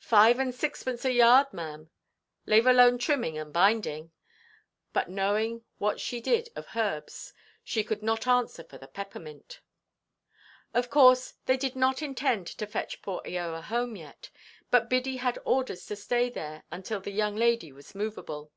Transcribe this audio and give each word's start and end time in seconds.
"Five–and–sixpence 0.00 1.04
a 1.04 1.12
yard, 1.12 1.46
maʼam, 1.52 1.88
lave 2.44 2.66
alone 2.66 2.98
trimming 2.98 3.38
and 3.38 3.52
binding." 3.52 4.10
But, 4.92 5.08
knowing 5.08 5.64
what 5.78 6.00
she 6.00 6.20
did 6.20 6.48
of 6.56 6.74
herbs, 6.74 7.32
she 7.62 7.84
could 7.84 8.02
not 8.02 8.26
answer 8.26 8.64
for 8.64 8.78
the 8.78 8.88
peppermint. 8.88 9.60
Of 10.74 10.90
course, 10.90 11.34
they 11.46 11.56
did 11.56 11.76
not 11.76 12.02
intend 12.02 12.48
to 12.48 12.66
fetch 12.66 13.00
poor 13.00 13.22
Eoa 13.24 13.62
home 13.62 13.94
yet; 13.94 14.30
but 14.72 14.90
Biddy 14.90 15.18
had 15.18 15.38
orders 15.44 15.86
to 15.86 15.94
stay 15.94 16.28
there 16.30 16.64
until 16.72 16.98
the 17.00 17.12
young 17.12 17.36
lady 17.36 17.70
was 17.70 17.94
moveable. 17.94 18.50